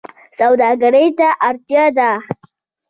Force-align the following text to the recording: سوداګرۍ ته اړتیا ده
سوداګرۍ 0.39 1.07
ته 1.17 1.27
اړتیا 1.47 1.85
ده 1.97 2.09